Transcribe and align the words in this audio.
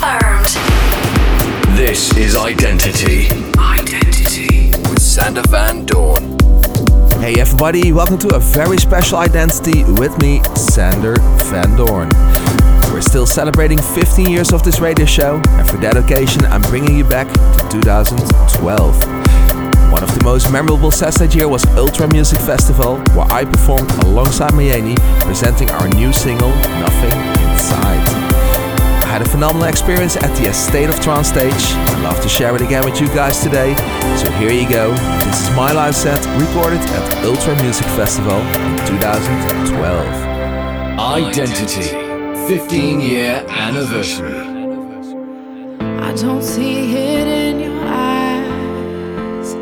confirmed. 0.00 0.46
This 1.76 2.16
is 2.16 2.36
Identity. 2.36 3.28
Identity 3.58 4.70
with 4.88 5.00
Sander 5.00 5.42
Van 5.48 5.84
Doorn. 5.84 6.38
Hey 7.20 7.38
everybody, 7.38 7.92
welcome 7.92 8.18
to 8.18 8.34
a 8.34 8.38
very 8.38 8.78
special 8.78 9.18
Identity 9.18 9.84
with 9.84 10.16
me, 10.22 10.42
Sander 10.56 11.16
Van 11.50 11.76
Doorn. 11.76 12.08
We're 12.92 13.02
still 13.02 13.26
celebrating 13.26 13.78
15 13.78 14.30
years 14.30 14.52
of 14.52 14.62
this 14.62 14.80
radio 14.80 15.04
show, 15.04 15.40
and 15.50 15.68
for 15.68 15.76
that 15.78 15.96
occasion, 15.96 16.44
I'm 16.46 16.62
bringing 16.62 16.96
you 16.96 17.04
back 17.04 17.28
to 17.28 17.68
2012. 17.68 19.04
One 19.92 20.02
of 20.02 20.18
the 20.18 20.24
most 20.24 20.50
memorable 20.50 20.90
sets 20.90 21.18
that 21.18 21.34
year 21.34 21.48
was 21.48 21.66
Ultra 21.76 22.08
Music 22.08 22.38
Festival, 22.40 22.96
where 23.14 23.30
I 23.30 23.44
performed 23.44 23.90
alongside 24.04 24.52
Mayaeni, 24.52 24.96
presenting 25.20 25.70
our 25.70 25.88
new 25.88 26.12
single, 26.12 26.50
Nothing 26.80 27.12
Inside. 27.50 27.89
I 29.10 29.14
had 29.14 29.22
a 29.22 29.28
phenomenal 29.28 29.66
experience 29.66 30.16
at 30.16 30.32
the 30.36 30.50
A 30.50 30.54
State 30.54 30.88
of 30.88 31.00
Trance 31.00 31.30
stage. 31.30 31.52
I'd 31.52 32.00
love 32.00 32.22
to 32.22 32.28
share 32.28 32.54
it 32.54 32.62
again 32.62 32.84
with 32.84 33.00
you 33.00 33.08
guys 33.08 33.42
today. 33.42 33.74
So 34.16 34.30
here 34.38 34.52
you 34.52 34.68
go. 34.70 34.92
This 35.24 35.48
is 35.48 35.56
my 35.56 35.72
live 35.72 35.96
set 35.96 36.24
recorded 36.40 36.78
at 36.78 37.24
Ultra 37.24 37.60
Music 37.60 37.86
Festival 37.98 38.38
in 38.38 38.76
2012. 38.86 40.06
Identity 40.96 41.88
15 42.46 43.00
year 43.00 43.44
anniversary. 43.48 44.38
I 45.98 46.14
don't 46.14 46.44
see 46.44 46.94
it 46.94 47.26
in 47.26 47.58
your 47.58 47.82
eyes, 47.84 49.56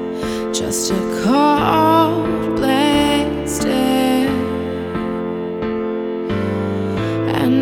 just 0.54 0.90
a 0.90 1.22
cold 1.24 2.47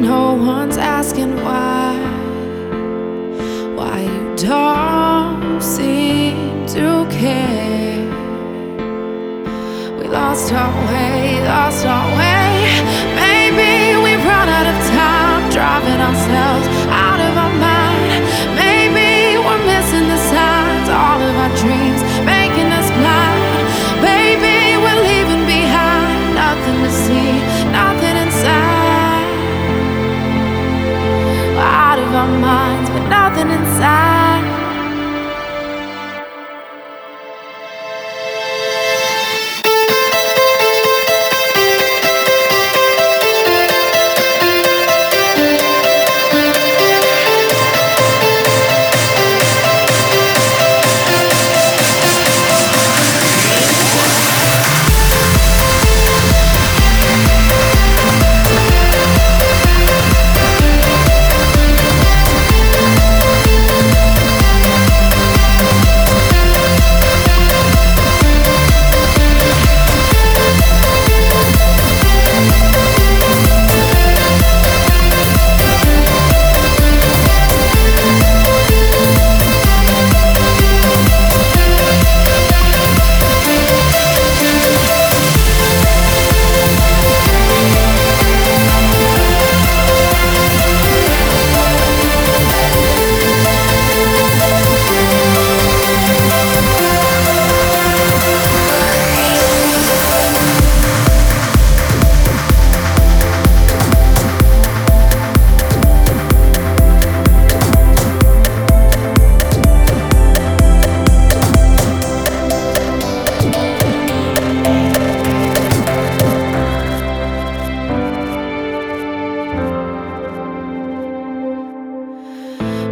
no 0.07 0.35
one's 0.35 0.77
asking 0.77 1.35
why, 1.43 1.91
why 3.75 4.03
you 4.03 4.37
don't 4.37 5.61
seem 5.61 6.65
to 6.77 7.05
care. 7.11 8.07
We 9.99 10.07
lost 10.07 10.53
our 10.53 10.75
way, 10.87 11.43
lost 11.43 11.85
our 11.85 12.09
way. 12.21 12.47
Maybe 13.23 13.71
we've 14.05 14.25
run 14.25 14.49
out 14.59 14.69
of 14.73 14.79
time, 14.95 15.43
driving 15.51 16.01
ourselves 16.09 16.86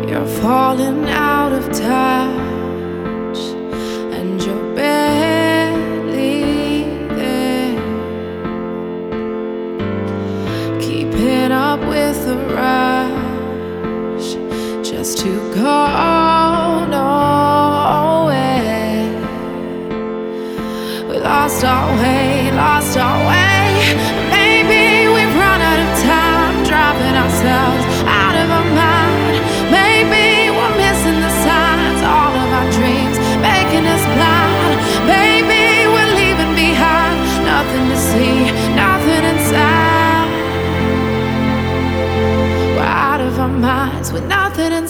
You're 0.06 0.26
falling 0.26 1.08
out 1.08 1.52
of 1.52 1.64
touch, 1.72 2.53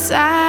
inside. 0.05 0.44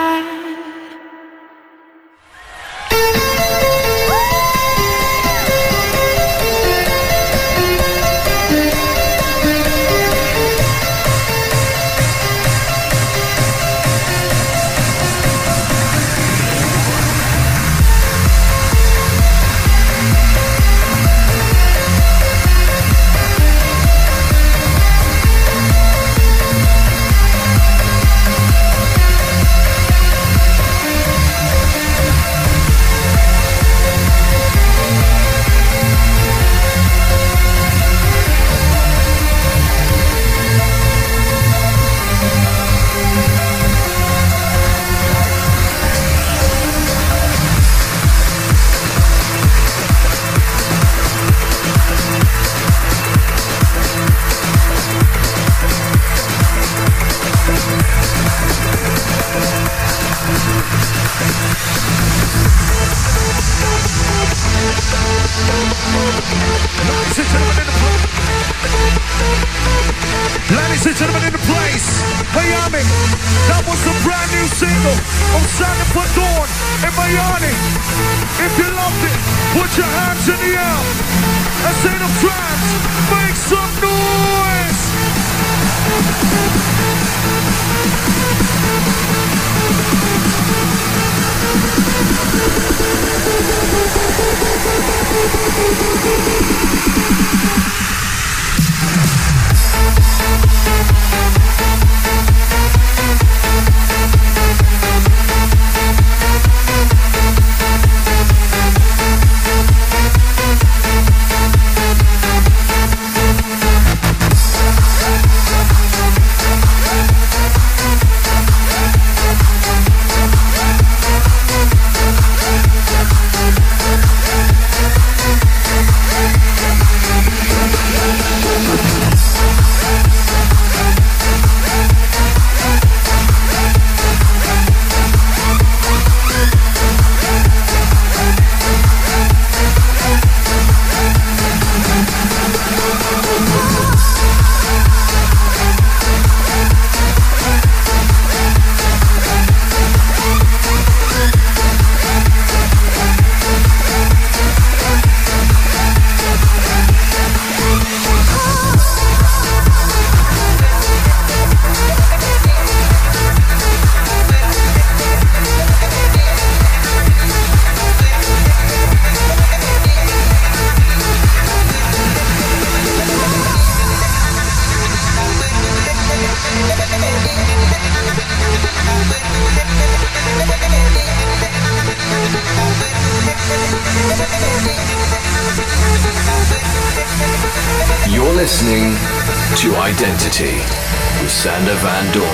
Van 191.85 192.11
Doorn. 192.13 192.24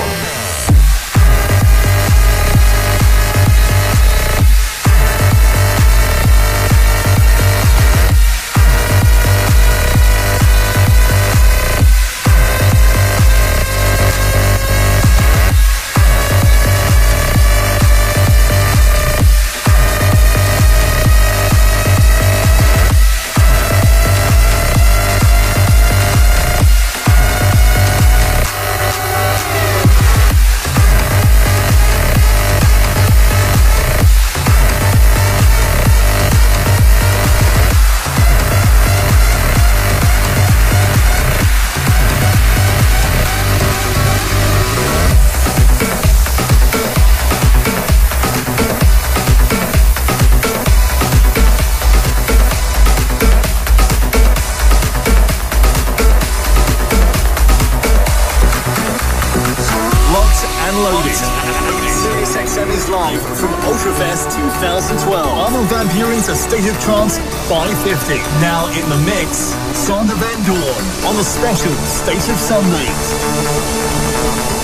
Ultrafest 63.82 64.30
2012. 64.30 65.26
Armin 65.26 65.66
van 65.66 65.88
Buuren's 65.88 66.28
A 66.28 66.36
State 66.36 66.70
of 66.70 66.78
Trance 66.84 67.18
550. 67.48 68.14
Now 68.40 68.68
in 68.68 68.88
the 68.88 68.96
mix, 69.04 69.56
Sander 69.76 70.14
Van 70.14 70.40
Doorn 70.46 70.84
on 71.04 71.16
the 71.16 71.24
special 71.24 71.74
State 71.84 72.28
of 72.30 72.38
Sunlight. 72.38 74.61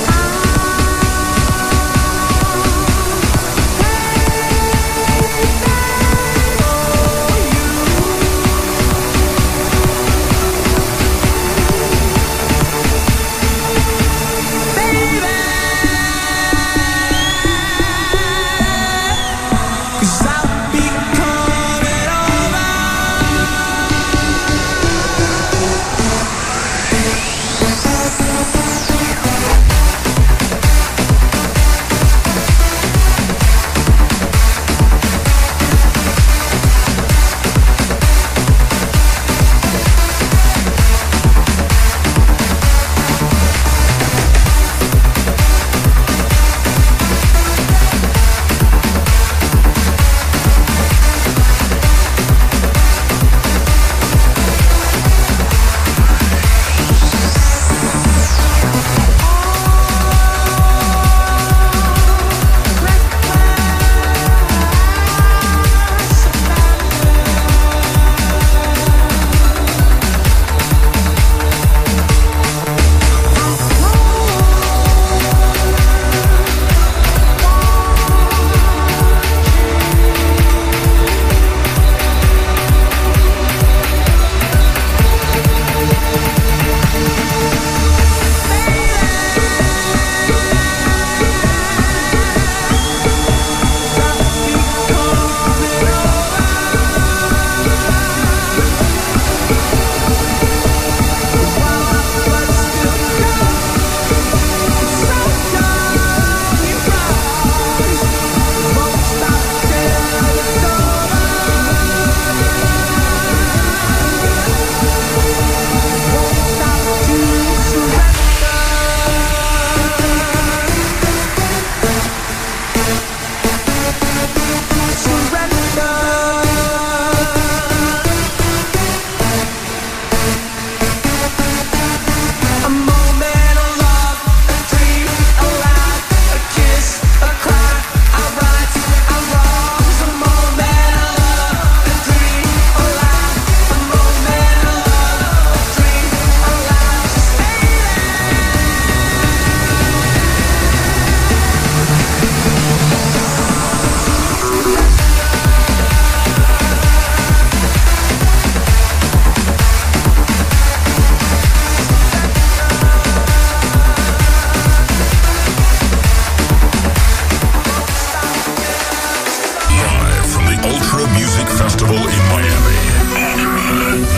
Festival 171.56 171.96
in 171.96 172.22
Miami. 172.28 172.76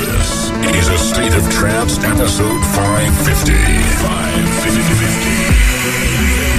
This 0.01 0.51
is 0.75 0.89
a 0.89 0.99
State 0.99 1.35
of 1.35 1.49
Trance 1.51 1.99
episode 1.99 2.65
550. 2.75 3.53
550. 4.03 6.50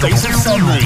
Special 0.00 0.32
State 0.32 0.79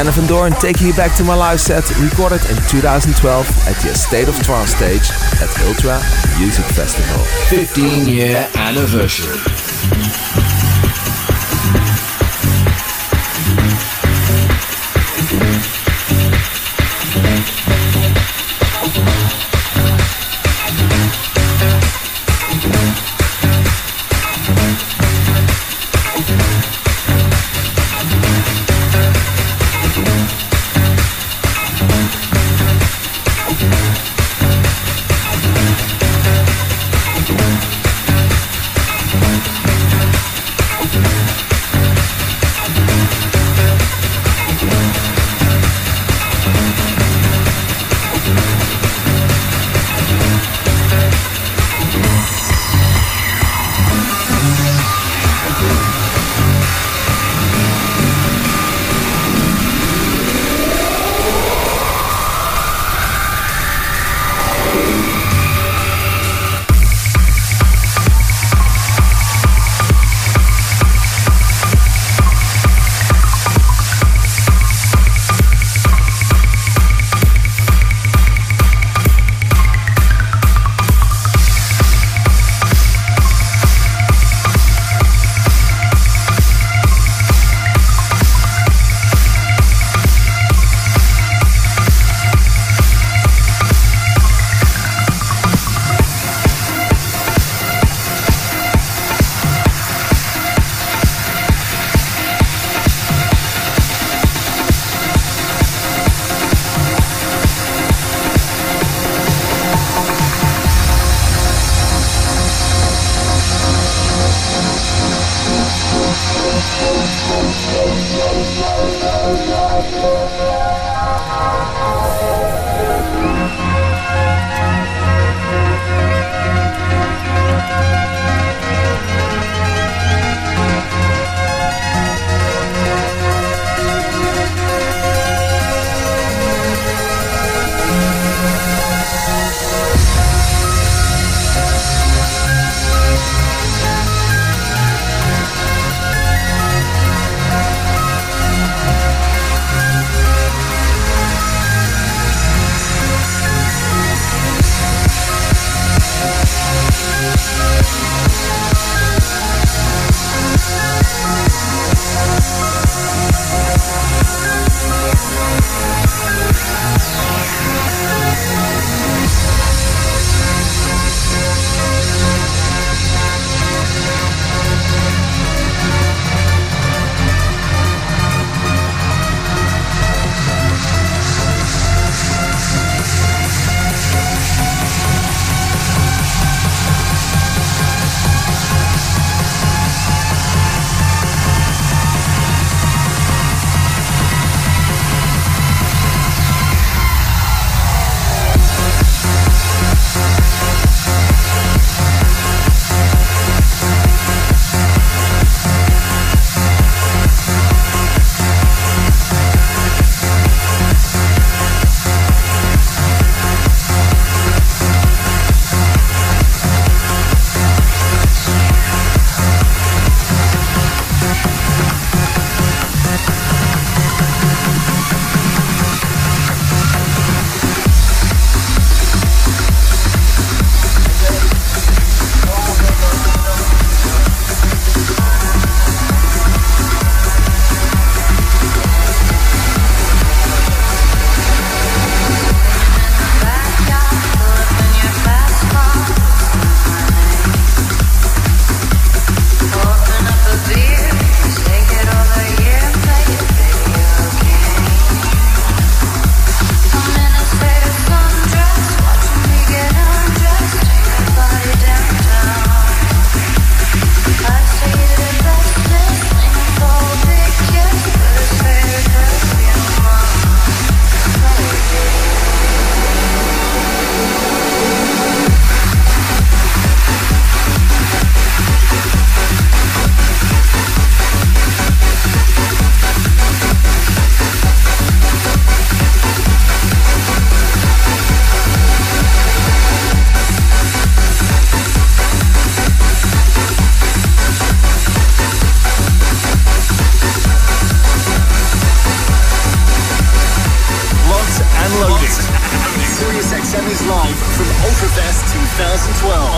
Sander 0.00 0.12
Van 0.12 0.26
Doorn 0.28 0.52
taking 0.54 0.86
you 0.86 0.94
back 0.94 1.14
to 1.16 1.24
my 1.24 1.34
live 1.34 1.60
set 1.60 1.84
recorded 2.00 2.40
in 2.48 2.56
2012 2.70 3.68
at 3.68 3.76
the 3.82 3.92
State 3.94 4.28
of 4.28 4.42
Trance 4.42 4.74
stage 4.74 5.10
at 5.42 5.50
Ultra 5.68 6.00
Music 6.38 6.64
Festival. 6.72 7.22
15 7.50 8.08
year 8.08 8.48
anniversary. 8.54 9.36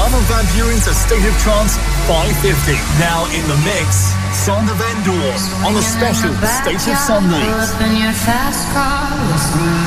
Armin 0.02 0.24
van 0.26 0.46
Buuren's 0.52 0.86
A 0.86 0.94
State 0.94 1.24
of 1.24 1.36
Trance 1.40 1.76
550. 2.10 2.74
Now 2.98 3.24
in 3.30 3.44
the 3.46 3.56
mix, 3.62 4.12
Sander 4.34 4.74
Van 4.74 4.98
Doorn 5.06 5.38
on 5.64 5.76
a 5.76 5.82
special 5.82 6.34
State 6.60 6.84
of 6.90 6.98
Sunday. 6.98 7.46
Open 7.46 7.96
your 7.96 8.12
fast 8.12 8.66
car, 8.74 9.08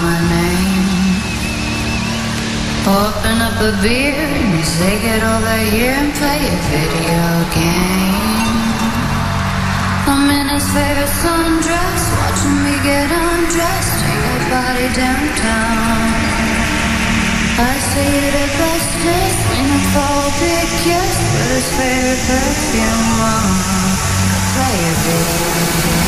my 0.01 0.17
name. 0.31 0.85
Open 2.85 3.37
up 3.41 3.57
a 3.59 3.71
beer 3.81 4.13
and 4.13 4.57
you 4.57 4.63
say 4.63 5.01
get 5.01 5.21
over 5.21 5.57
here 5.73 5.93
and 5.93 6.13
play 6.15 6.41
a 6.47 6.57
video 6.69 7.27
game. 7.53 8.35
I'm 10.05 10.29
in 10.29 10.47
his 10.53 10.65
favorite 10.69 11.13
sundress, 11.21 12.03
watching 12.17 12.57
me 12.65 12.75
get 12.85 13.09
undressed, 13.09 13.93
take 13.99 14.25
body 14.53 14.87
downtown. 14.93 16.24
I 17.57 17.79
see 17.79 18.19
the 18.35 18.47
bestest 18.59 19.39
in 19.55 19.63
a 19.63 19.81
fall 19.95 20.27
kiss 20.83 21.15
with 21.31 21.51
his 21.55 21.69
favorite 21.71 22.19
perfume 22.27 23.21
on. 23.23 23.95
Play 24.51 24.75
a 24.75 24.95
video. 25.05 26.04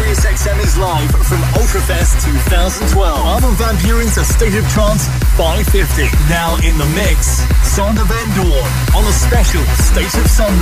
Sirius 0.00 0.24
XM 0.24 0.58
is 0.64 0.78
live 0.78 1.10
from 1.10 1.42
Ultrafest 1.60 2.24
2012. 2.24 3.26
Armin 3.26 3.54
Van 3.56 3.76
Buuren's 3.84 4.16
A 4.16 4.24
State 4.24 4.56
of 4.56 4.66
Trance 4.72 5.06
550. 5.36 6.08
Now 6.30 6.56
in 6.64 6.78
the 6.78 6.86
mix, 6.96 7.44
Sander 7.68 8.04
Van 8.04 8.28
Doorn 8.34 8.70
on 8.96 9.04
a 9.04 9.12
special 9.12 9.62
State 9.76 10.14
of 10.16 10.26
Sun. 10.30 10.56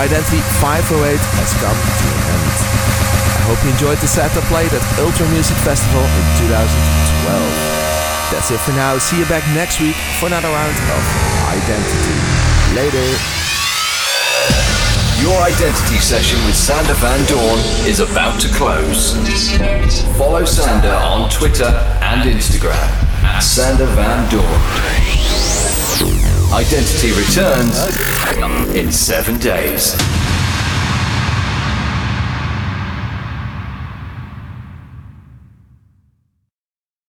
Identity 0.00 0.40
508 0.64 1.20
has 1.44 1.52
come 1.60 1.76
to 1.76 2.06
an 2.08 2.22
end. 2.32 2.56
I 3.36 3.52
hope 3.52 3.60
you 3.60 3.68
enjoyed 3.68 4.00
the 4.00 4.08
set 4.08 4.32
I 4.32 4.40
played 4.48 4.72
at 4.72 4.80
Ultra 4.96 5.28
Music 5.28 5.52
Festival 5.60 6.00
in 6.00 6.24
2012. 6.40 8.32
That's 8.32 8.48
it 8.48 8.56
for 8.64 8.72
now. 8.72 8.96
See 8.96 9.20
you 9.20 9.28
back 9.28 9.44
next 9.52 9.76
week 9.76 9.92
for 10.16 10.32
another 10.32 10.48
round 10.48 10.72
of 10.72 11.02
Identity. 11.52 12.16
Later. 12.72 13.04
Your 15.20 15.36
identity 15.44 16.00
session 16.00 16.40
with 16.48 16.56
Sander 16.56 16.96
Van 16.96 17.20
Doorn 17.28 17.60
is 17.84 18.00
about 18.00 18.40
to 18.40 18.48
close. 18.56 19.20
Follow 20.16 20.48
Sander 20.48 20.96
on 20.96 21.28
Twitter 21.28 21.68
and 22.00 22.24
Instagram 22.24 22.88
at 23.20 23.40
Sander 23.44 23.84
Van 23.92 24.24
Doorn. 24.32 25.19
Identity 26.52 27.12
returns 27.12 27.78
in 28.74 28.90
seven 28.90 29.38
days. 29.38 29.94